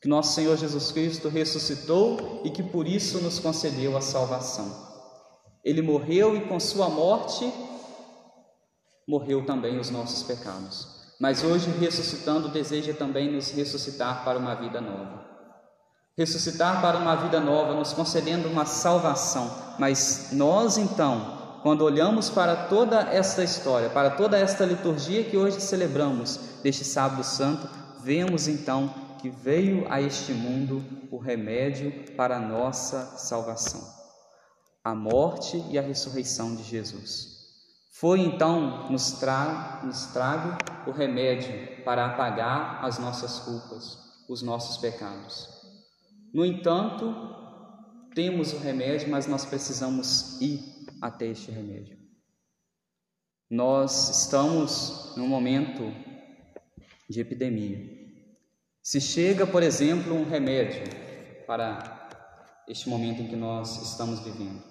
Que 0.00 0.08
nosso 0.08 0.34
Senhor 0.34 0.56
Jesus 0.56 0.92
Cristo 0.92 1.28
ressuscitou 1.28 2.42
e 2.44 2.50
que 2.50 2.62
por 2.62 2.86
isso 2.86 3.18
nos 3.20 3.38
concedeu 3.38 3.96
a 3.96 4.00
salvação. 4.00 4.86
Ele 5.64 5.82
morreu 5.82 6.36
e 6.36 6.42
com 6.42 6.60
sua 6.60 6.88
morte 6.88 7.52
morreu 9.06 9.44
também 9.44 9.78
os 9.78 9.90
nossos 9.90 10.22
pecados. 10.22 10.96
Mas 11.18 11.42
hoje, 11.42 11.70
ressuscitando, 11.70 12.50
deseja 12.50 12.92
também 12.92 13.32
nos 13.32 13.50
ressuscitar 13.50 14.22
para 14.24 14.38
uma 14.38 14.54
vida 14.54 14.80
nova. 14.80 15.24
Ressuscitar 16.16 16.80
para 16.80 16.98
uma 16.98 17.16
vida 17.16 17.40
nova, 17.40 17.74
nos 17.74 17.92
concedendo 17.92 18.48
uma 18.48 18.66
salvação. 18.66 19.50
Mas 19.78 20.28
nós 20.32 20.76
então 20.76 21.35
quando 21.66 21.82
olhamos 21.82 22.30
para 22.30 22.68
toda 22.68 23.12
esta 23.12 23.42
história, 23.42 23.90
para 23.90 24.10
toda 24.10 24.38
esta 24.38 24.64
liturgia 24.64 25.24
que 25.24 25.36
hoje 25.36 25.60
celebramos 25.60 26.36
deste 26.62 26.84
Sábado 26.84 27.24
Santo, 27.24 27.68
vemos 28.04 28.46
então 28.46 28.88
que 29.20 29.28
veio 29.28 29.84
a 29.90 30.00
este 30.00 30.32
mundo 30.32 30.80
o 31.10 31.18
remédio 31.18 32.14
para 32.14 32.36
a 32.36 32.40
nossa 32.40 33.18
salvação, 33.18 33.82
a 34.84 34.94
morte 34.94 35.60
e 35.68 35.76
a 35.76 35.82
ressurreição 35.82 36.54
de 36.54 36.62
Jesus. 36.62 37.34
Foi 37.94 38.20
então 38.20 38.88
nos, 38.88 39.18
tra 39.18 39.80
nos 39.82 40.06
trago 40.12 40.56
o 40.86 40.92
remédio 40.92 41.82
para 41.84 42.06
apagar 42.06 42.78
as 42.84 42.96
nossas 43.00 43.40
culpas, 43.40 43.98
os 44.28 44.40
nossos 44.40 44.76
pecados. 44.76 45.48
No 46.32 46.46
entanto, 46.46 47.12
temos 48.14 48.52
o 48.52 48.58
remédio, 48.58 49.10
mas 49.10 49.26
nós 49.26 49.44
precisamos 49.44 50.40
ir 50.40 50.75
até 51.00 51.26
este 51.26 51.50
remédio. 51.50 51.98
Nós 53.48 54.22
estamos 54.22 55.14
num 55.16 55.28
momento 55.28 55.92
de 57.08 57.20
epidemia. 57.20 57.78
Se 58.82 59.00
chega, 59.00 59.46
por 59.46 59.62
exemplo, 59.62 60.14
um 60.14 60.28
remédio 60.28 60.82
para 61.46 62.08
este 62.68 62.88
momento 62.88 63.22
em 63.22 63.28
que 63.28 63.36
nós 63.36 63.82
estamos 63.82 64.20
vivendo. 64.20 64.62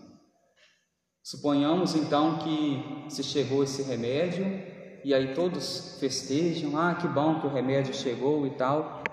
Suponhamos 1.23 1.95
então 1.95 2.39
que 2.39 3.09
se 3.09 3.23
chegou 3.23 3.63
esse 3.63 3.81
remédio 3.81 4.45
e 5.03 5.13
aí 5.13 5.33
todos 5.33 5.97
festejam, 5.99 6.77
ah, 6.77 6.95
que 6.95 7.07
bom 7.07 7.39
que 7.39 7.47
o 7.47 7.53
remédio 7.53 7.93
chegou 7.93 8.45
e 8.45 8.51
tal, 8.51 9.03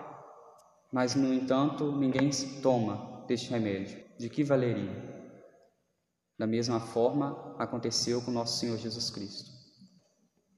mas 0.92 1.14
no 1.14 1.32
entanto 1.32 1.90
ninguém 1.92 2.30
toma 2.62 3.24
deste 3.26 3.50
remédio. 3.50 4.02
De 4.18 4.28
que 4.28 4.44
valeria? 4.44 5.21
Da 6.38 6.46
mesma 6.46 6.80
forma 6.80 7.54
aconteceu 7.58 8.22
com 8.22 8.30
nosso 8.30 8.58
Senhor 8.58 8.78
Jesus 8.78 9.10
Cristo. 9.10 9.50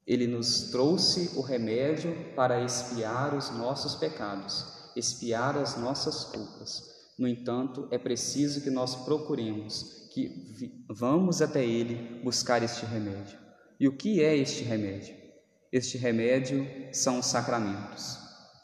Ele 0.07 0.27
nos 0.27 0.71
trouxe 0.71 1.31
o 1.35 1.41
remédio 1.41 2.35
para 2.35 2.63
expiar 2.63 3.35
os 3.35 3.51
nossos 3.51 3.95
pecados, 3.95 4.65
expiar 4.95 5.57
as 5.57 5.77
nossas 5.77 6.25
culpas. 6.25 6.83
No 7.19 7.27
entanto, 7.27 7.89
é 7.91 7.99
preciso 7.99 8.61
que 8.61 8.71
nós 8.71 8.95
procuremos, 8.95 10.11
que 10.13 10.85
vamos 10.89 11.41
até 11.41 11.65
Ele 11.65 12.23
buscar 12.23 12.63
este 12.63 12.85
remédio. 12.85 13.39
E 13.81 13.89
o 13.89 13.97
que 13.97 14.23
é 14.23 14.37
este 14.37 14.63
remédio? 14.63 15.15
Este 15.73 15.97
remédio 15.97 16.67
são 16.93 17.19
os 17.19 17.27
sacramentos, 17.27 18.17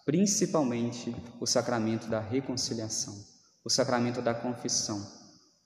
principalmente 0.04 1.14
o 1.40 1.46
sacramento 1.46 2.08
da 2.08 2.20
reconciliação, 2.20 3.14
o 3.64 3.70
sacramento 3.70 4.22
da 4.22 4.34
confissão, 4.34 5.04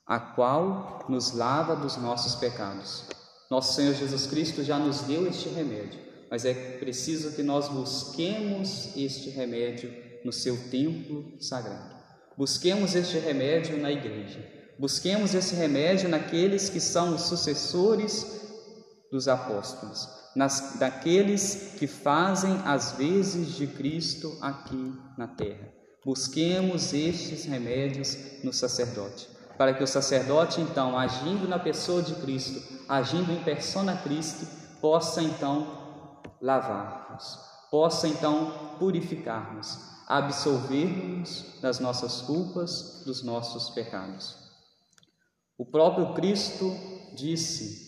a 0.05 0.19
qual 0.19 1.03
nos 1.09 1.31
lava 1.31 1.75
dos 1.75 1.97
nossos 1.97 2.35
pecados. 2.35 3.05
Nosso 3.49 3.73
Senhor 3.73 3.95
Jesus 3.95 4.27
Cristo 4.27 4.63
já 4.63 4.77
nos 4.77 5.01
deu 5.01 5.27
este 5.27 5.49
remédio, 5.49 5.99
mas 6.29 6.45
é 6.45 6.53
preciso 6.53 7.35
que 7.35 7.41
nós 7.41 7.67
busquemos 7.67 8.95
este 8.95 9.29
remédio 9.29 9.91
no 10.23 10.31
seu 10.31 10.57
templo 10.69 11.33
sagrado. 11.39 11.95
Busquemos 12.37 12.95
este 12.95 13.17
remédio 13.17 13.77
na 13.77 13.91
igreja. 13.91 14.53
Busquemos 14.77 15.33
esse 15.33 15.55
remédio 15.55 16.09
naqueles 16.09 16.69
que 16.69 16.79
são 16.79 17.15
os 17.15 17.21
sucessores 17.21 18.41
dos 19.09 19.27
apóstolos, 19.27 20.07
nas, 20.35 20.77
daqueles 20.77 21.75
que 21.79 21.87
fazem 21.87 22.51
as 22.65 22.91
vezes 22.93 23.55
de 23.55 23.67
Cristo 23.67 24.37
aqui 24.41 24.93
na 25.17 25.27
terra. 25.27 25.71
Busquemos 26.03 26.93
estes 26.93 27.45
remédios 27.45 28.17
no 28.43 28.51
sacerdote 28.51 29.35
para 29.57 29.73
que 29.73 29.83
o 29.83 29.87
sacerdote, 29.87 30.59
então, 30.61 30.97
agindo 30.97 31.47
na 31.47 31.57
pessoa 31.57 32.01
de 32.01 32.15
Cristo, 32.15 32.61
agindo 32.87 33.31
em 33.31 33.43
persona 33.43 33.95
Cristo, 33.97 34.45
possa 34.81 35.21
então 35.21 36.21
lavar-nos, 36.41 37.39
possa 37.71 38.07
então 38.07 38.75
purificar-nos, 38.77 39.79
absolver-nos 40.07 41.59
das 41.61 41.79
nossas 41.79 42.21
culpas, 42.21 43.03
dos 43.05 43.23
nossos 43.23 43.69
pecados. 43.69 44.35
O 45.57 45.65
próprio 45.65 46.13
Cristo 46.13 46.75
disse 47.15 47.85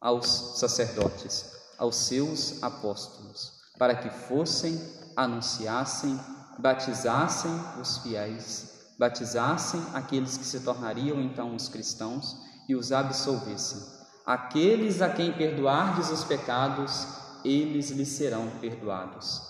aos 0.00 0.58
sacerdotes, 0.58 1.52
aos 1.78 1.96
seus 1.96 2.62
apóstolos, 2.62 3.52
para 3.78 3.94
que 3.94 4.08
fossem, 4.08 4.80
anunciassem, 5.14 6.18
batizassem 6.58 7.52
os 7.80 7.98
fiéis 7.98 8.75
batizassem 8.98 9.80
aqueles 9.92 10.36
que 10.36 10.44
se 10.44 10.60
tornariam 10.60 11.20
então 11.20 11.54
os 11.54 11.68
cristãos 11.68 12.36
e 12.68 12.74
os 12.74 12.92
absolvessem. 12.92 13.94
Aqueles 14.24 15.02
a 15.02 15.10
quem 15.10 15.32
perdoardes 15.32 16.10
os 16.10 16.24
pecados, 16.24 17.06
eles 17.44 17.90
lhes 17.90 18.08
serão 18.08 18.50
perdoados. 18.60 19.40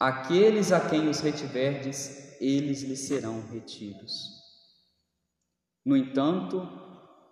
Aqueles 0.00 0.72
a 0.72 0.80
quem 0.80 1.08
os 1.08 1.20
retiverdes, 1.20 2.36
eles 2.40 2.82
lhes 2.82 3.00
serão 3.00 3.46
retidos. 3.52 4.12
No 5.84 5.96
entanto, 5.96 6.66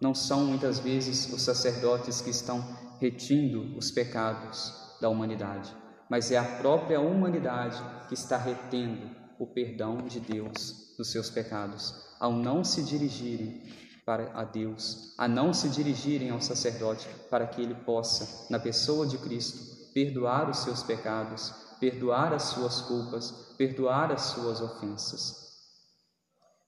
não 0.00 0.14
são 0.14 0.44
muitas 0.44 0.78
vezes 0.78 1.32
os 1.32 1.42
sacerdotes 1.42 2.20
que 2.20 2.30
estão 2.30 2.62
retindo 3.00 3.76
os 3.76 3.90
pecados 3.90 4.72
da 5.00 5.08
humanidade, 5.08 5.74
mas 6.08 6.30
é 6.30 6.38
a 6.38 6.44
própria 6.44 7.00
humanidade 7.00 7.82
que 8.08 8.14
está 8.14 8.36
retendo 8.36 9.21
o 9.42 9.46
perdão 9.48 9.96
de 10.06 10.20
Deus 10.20 10.94
dos 10.96 11.10
seus 11.10 11.28
pecados, 11.28 11.92
ao 12.20 12.32
não 12.32 12.62
se 12.62 12.80
dirigirem 12.84 13.60
para 14.06 14.30
a 14.38 14.44
Deus, 14.44 15.14
a 15.18 15.26
não 15.26 15.52
se 15.52 15.68
dirigirem 15.68 16.30
ao 16.30 16.40
sacerdote, 16.40 17.08
para 17.28 17.48
que 17.48 17.60
ele 17.60 17.74
possa, 17.74 18.46
na 18.48 18.60
pessoa 18.60 19.04
de 19.04 19.18
Cristo, 19.18 19.92
perdoar 19.92 20.48
os 20.48 20.58
seus 20.58 20.84
pecados, 20.84 21.52
perdoar 21.80 22.32
as 22.32 22.44
suas 22.44 22.82
culpas, 22.82 23.32
perdoar 23.58 24.12
as 24.12 24.22
suas 24.26 24.60
ofensas. 24.60 25.56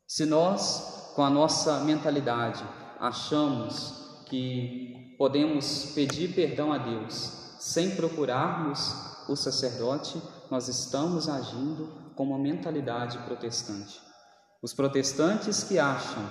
Se 0.04 0.26
nós, 0.26 1.12
com 1.14 1.22
a 1.22 1.30
nossa 1.30 1.78
mentalidade, 1.84 2.64
achamos 2.98 4.24
que 4.26 5.14
podemos 5.16 5.92
pedir 5.94 6.34
perdão 6.34 6.72
a 6.72 6.78
Deus 6.78 7.54
sem 7.60 7.94
procurarmos 7.94 8.92
o 9.28 9.36
sacerdote, 9.36 10.20
nós 10.50 10.66
estamos 10.66 11.28
agindo 11.28 12.03
com 12.14 12.24
uma 12.24 12.38
mentalidade 12.38 13.18
protestante. 13.18 14.00
Os 14.62 14.72
protestantes 14.72 15.64
que 15.64 15.78
acham 15.78 16.28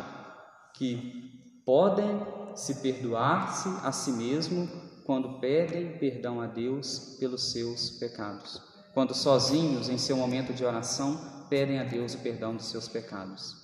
que 0.74 1.62
podem 1.66 2.22
se 2.56 2.76
perdoar-se 2.76 3.70
a 3.84 3.92
si 3.92 4.12
mesmo 4.12 4.68
quando 5.06 5.40
pedem 5.40 5.98
perdão 5.98 6.42
a 6.42 6.48
Deus 6.48 7.18
pelos 7.20 7.52
seus 7.52 7.92
pecados, 7.92 8.62
quando 8.94 9.14
sozinhos 9.14 9.90
em 9.90 9.98
seu 9.98 10.16
momento 10.16 10.54
de 10.54 10.64
oração 10.64 11.46
pedem 11.50 11.80
a 11.80 11.84
Deus 11.84 12.14
o 12.14 12.20
perdão 12.20 12.56
dos 12.56 12.68
seus 12.68 12.88
pecados. 12.88 13.64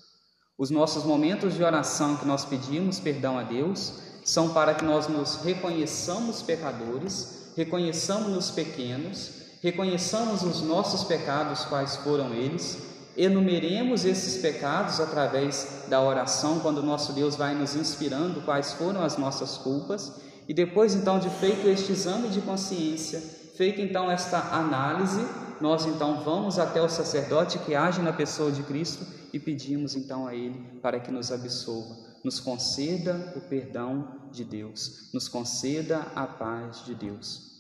Os 0.58 0.70
nossos 0.70 1.06
momentos 1.06 1.56
de 1.56 1.64
oração 1.64 2.18
que 2.18 2.26
nós 2.26 2.44
pedimos 2.44 3.00
perdão 3.00 3.40
a 3.40 3.44
Deus 3.44 3.94
são 4.26 4.54
para 4.54 4.76
que 4.76 4.84
nós 4.84 5.08
nos 5.08 5.38
reconheçamos 5.38 6.42
pecadores, 6.42 7.54
reconheçamos-nos 7.56 8.52
pequenos, 8.52 9.32
reconheçamos 9.62 10.44
os 10.44 10.62
nossos 10.62 11.04
pecados, 11.04 11.66
quais 11.66 11.98
foram 11.98 12.34
eles, 12.34 12.78
enumeremos 13.18 14.06
esses 14.06 14.42
pecados 14.42 15.00
através 15.00 15.84
da 15.90 16.02
oração, 16.02 16.60
quando 16.60 16.82
nosso 16.82 17.12
Deus 17.12 17.36
vai 17.36 17.54
nos 17.54 17.76
inspirando 17.76 18.42
quais 18.42 18.74
foram 18.74 19.04
as 19.04 19.18
nossas 19.18 19.58
culpas, 19.58 20.14
e 20.48 20.54
depois 20.54 20.96
então 20.96 21.20
de 21.20 21.30
feito 21.30 21.68
este 21.68 21.92
exame 21.92 22.30
de 22.30 22.42
consciência, 22.42 23.20
feita 23.56 23.82
então 23.82 24.10
esta 24.10 24.40
análise, 24.56 25.22
nós 25.60 25.86
então 25.86 26.24
vamos 26.24 26.58
até 26.58 26.82
o 26.82 26.88
sacerdote 26.88 27.60
que 27.60 27.76
age 27.76 28.02
na 28.02 28.14
pessoa 28.14 28.50
de 28.50 28.64
Cristo 28.64 29.06
e 29.34 29.38
pedimos 29.38 29.96
então 29.96 30.26
a 30.26 30.34
ele 30.34 30.80
para 30.82 31.00
que 31.02 31.12
nos 31.12 31.32
absolva, 31.32 31.98
nos 32.24 32.40
conceda 32.40 33.34
o 33.36 33.42
perdão 33.42 34.08
de 34.32 34.46
Deus, 34.46 35.10
nos 35.14 35.28
conceda 35.28 36.08
a 36.16 36.26
paz 36.26 36.86
de 36.86 36.96
Deus. 36.96 37.59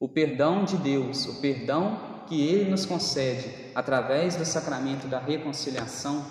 O 0.00 0.08
perdão 0.08 0.64
de 0.64 0.76
Deus, 0.76 1.26
o 1.26 1.40
perdão 1.40 2.24
que 2.28 2.40
Ele 2.40 2.70
nos 2.70 2.86
concede 2.86 3.72
através 3.74 4.36
do 4.36 4.44
sacramento 4.44 5.08
da 5.08 5.18
reconciliação 5.18 6.24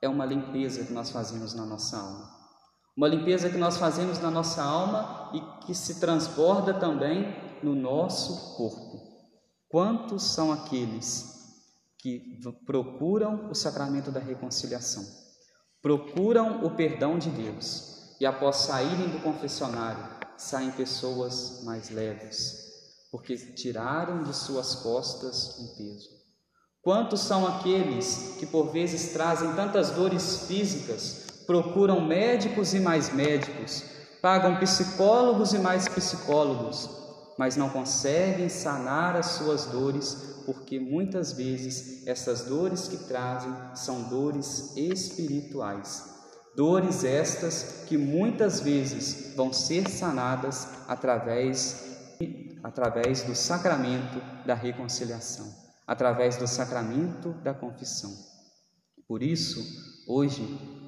é 0.00 0.08
uma 0.08 0.24
limpeza 0.24 0.84
que 0.84 0.92
nós 0.92 1.10
fazemos 1.10 1.52
na 1.54 1.66
nossa 1.66 1.98
alma. 1.98 2.30
Uma 2.96 3.08
limpeza 3.08 3.50
que 3.50 3.58
nós 3.58 3.76
fazemos 3.76 4.18
na 4.20 4.30
nossa 4.30 4.62
alma 4.62 5.30
e 5.34 5.66
que 5.66 5.74
se 5.74 6.00
transborda 6.00 6.72
também 6.72 7.34
no 7.62 7.74
nosso 7.74 8.56
corpo. 8.56 9.02
Quantos 9.68 10.22
são 10.22 10.52
aqueles 10.52 11.34
que 11.98 12.38
procuram 12.64 13.50
o 13.50 13.54
sacramento 13.54 14.10
da 14.10 14.20
reconciliação, 14.20 15.04
procuram 15.82 16.64
o 16.64 16.70
perdão 16.70 17.18
de 17.18 17.28
Deus 17.30 18.16
e 18.20 18.24
após 18.24 18.56
saírem 18.56 19.08
do 19.08 19.20
confessionário, 19.20 20.02
saem 20.36 20.70
pessoas 20.70 21.62
mais 21.64 21.90
leves, 21.90 22.63
porque 23.14 23.36
tiraram 23.36 24.24
de 24.24 24.34
suas 24.34 24.74
costas 24.74 25.56
um 25.60 25.76
peso. 25.76 26.08
Quantos 26.82 27.20
são 27.20 27.46
aqueles 27.46 28.34
que 28.40 28.44
por 28.44 28.72
vezes 28.72 29.12
trazem 29.12 29.52
tantas 29.52 29.90
dores 29.90 30.48
físicas, 30.48 31.24
procuram 31.46 32.00
médicos 32.00 32.74
e 32.74 32.80
mais 32.80 33.14
médicos, 33.14 33.84
pagam 34.20 34.58
psicólogos 34.58 35.52
e 35.52 35.60
mais 35.60 35.86
psicólogos, 35.86 36.90
mas 37.38 37.54
não 37.54 37.70
conseguem 37.70 38.48
sanar 38.48 39.14
as 39.14 39.26
suas 39.26 39.66
dores, 39.66 40.42
porque 40.44 40.80
muitas 40.80 41.32
vezes 41.34 42.04
essas 42.08 42.42
dores 42.46 42.88
que 42.88 42.96
trazem 42.96 43.54
são 43.76 44.08
dores 44.08 44.76
espirituais. 44.76 46.02
Dores 46.56 47.04
estas 47.04 47.84
que 47.86 47.96
muitas 47.96 48.58
vezes 48.58 49.36
vão 49.36 49.52
ser 49.52 49.88
sanadas 49.88 50.66
através, 50.88 51.94
através 52.64 53.22
do 53.22 53.34
sacramento 53.34 54.22
da 54.46 54.54
reconciliação, 54.54 55.54
através 55.86 56.38
do 56.38 56.48
sacramento 56.48 57.34
da 57.42 57.52
confissão. 57.52 58.10
Por 59.06 59.22
isso, 59.22 59.62
hoje, 60.08 60.42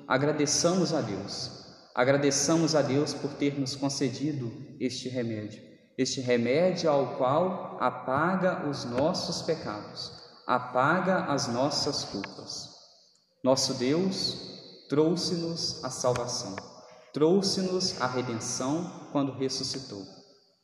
agradeçamos 0.08 0.94
a 0.94 1.02
Deus, 1.02 1.50
agradeçamos 1.94 2.74
a 2.74 2.80
Deus 2.80 3.12
por 3.12 3.34
ter 3.34 3.60
nos 3.60 3.76
concedido 3.76 4.50
este 4.80 5.10
remédio, 5.10 5.62
este 5.98 6.22
remédio 6.22 6.90
ao 6.90 7.18
qual 7.18 7.76
apaga 7.78 8.66
os 8.66 8.86
nossos 8.86 9.42
pecados, 9.42 10.12
apaga 10.46 11.26
as 11.26 11.46
nossas 11.46 12.04
culpas. 12.04 12.70
Nosso 13.44 13.74
Deus 13.74 14.86
trouxe-nos 14.88 15.84
a 15.84 15.90
salvação, 15.90 16.56
trouxe-nos 17.12 18.00
a 18.00 18.06
redenção 18.06 19.10
quando 19.12 19.32
ressuscitou. 19.32 20.15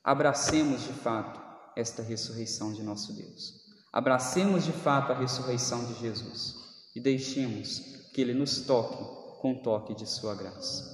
Abracemos 0.05 0.83
de 0.83 0.93
fato 0.93 1.41
esta 1.77 2.03
ressurreição 2.03 2.73
de 2.73 2.83
nosso 2.83 3.13
Deus. 3.13 3.63
Abracemos 3.93 4.65
de 4.65 4.73
fato 4.73 5.13
a 5.13 5.15
ressurreição 5.15 5.85
de 5.85 5.95
Jesus 6.01 6.57
e 6.95 7.01
deixemos 7.01 7.79
que 8.13 8.21
Ele 8.21 8.35
nos 8.35 8.63
toque 8.63 9.41
com 9.41 9.53
o 9.53 9.63
toque 9.63 9.95
de 9.95 10.07
Sua 10.07 10.35
graça. 10.35 10.93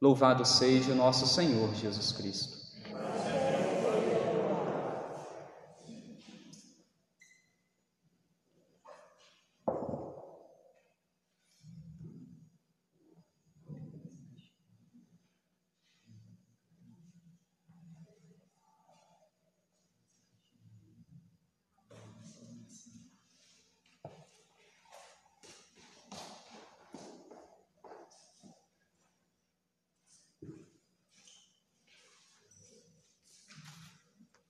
Louvado 0.00 0.44
seja 0.44 0.92
o 0.92 0.96
nosso 0.96 1.26
Senhor 1.26 1.74
Jesus 1.74 2.12
Cristo. 2.12 2.53